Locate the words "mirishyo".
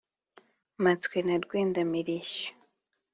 1.91-2.49